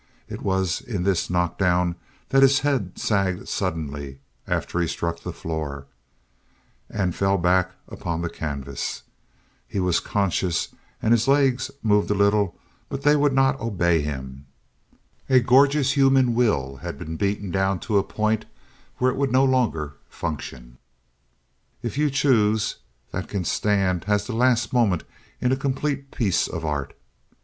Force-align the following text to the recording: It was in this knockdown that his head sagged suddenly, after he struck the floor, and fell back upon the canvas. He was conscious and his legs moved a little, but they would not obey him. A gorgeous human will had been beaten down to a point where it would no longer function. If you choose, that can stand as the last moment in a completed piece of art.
It 0.27 0.41
was 0.41 0.81
in 0.81 1.03
this 1.03 1.29
knockdown 1.29 1.95
that 2.29 2.41
his 2.41 2.61
head 2.61 2.97
sagged 2.97 3.47
suddenly, 3.47 4.17
after 4.47 4.79
he 4.79 4.87
struck 4.87 5.19
the 5.19 5.31
floor, 5.31 5.85
and 6.89 7.13
fell 7.13 7.37
back 7.37 7.73
upon 7.87 8.23
the 8.23 8.27
canvas. 8.31 9.03
He 9.67 9.79
was 9.79 9.99
conscious 9.99 10.69
and 11.03 11.11
his 11.11 11.27
legs 11.27 11.69
moved 11.83 12.09
a 12.09 12.15
little, 12.15 12.57
but 12.89 13.03
they 13.03 13.15
would 13.15 13.31
not 13.33 13.59
obey 13.59 14.01
him. 14.01 14.47
A 15.29 15.39
gorgeous 15.39 15.91
human 15.91 16.33
will 16.33 16.77
had 16.77 16.97
been 16.97 17.15
beaten 17.15 17.51
down 17.51 17.79
to 17.81 17.99
a 17.99 18.03
point 18.03 18.45
where 18.97 19.11
it 19.11 19.17
would 19.17 19.31
no 19.31 19.45
longer 19.45 19.97
function. 20.09 20.79
If 21.83 21.95
you 21.99 22.09
choose, 22.09 22.77
that 23.11 23.27
can 23.27 23.45
stand 23.45 24.05
as 24.07 24.25
the 24.25 24.33
last 24.33 24.73
moment 24.73 25.03
in 25.39 25.51
a 25.51 25.55
completed 25.55 26.09
piece 26.09 26.47
of 26.47 26.65
art. 26.65 26.97